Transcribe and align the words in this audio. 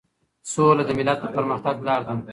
سوله 0.51 0.83
د 0.87 0.91
ملت 0.97 1.19
د 1.21 1.25
پرمختګ 1.35 1.75
لار 1.87 2.01
ده. 2.07 2.13